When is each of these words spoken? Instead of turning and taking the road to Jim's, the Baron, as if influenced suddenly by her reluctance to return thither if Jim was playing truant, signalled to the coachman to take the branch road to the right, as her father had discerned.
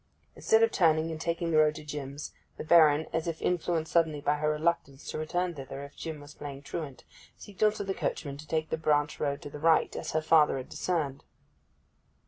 Instead 0.35 0.63
of 0.63 0.71
turning 0.71 1.11
and 1.11 1.21
taking 1.21 1.51
the 1.51 1.59
road 1.59 1.75
to 1.75 1.83
Jim's, 1.83 2.33
the 2.57 2.63
Baron, 2.63 3.05
as 3.13 3.27
if 3.27 3.39
influenced 3.39 3.91
suddenly 3.91 4.19
by 4.19 4.37
her 4.37 4.49
reluctance 4.49 5.07
to 5.11 5.19
return 5.19 5.53
thither 5.53 5.83
if 5.83 5.95
Jim 5.95 6.19
was 6.19 6.33
playing 6.33 6.63
truant, 6.63 7.03
signalled 7.37 7.75
to 7.75 7.83
the 7.83 7.93
coachman 7.93 8.35
to 8.35 8.47
take 8.47 8.71
the 8.71 8.77
branch 8.79 9.19
road 9.19 9.43
to 9.43 9.49
the 9.51 9.59
right, 9.59 9.95
as 9.95 10.13
her 10.13 10.21
father 10.23 10.57
had 10.57 10.69
discerned. 10.69 11.23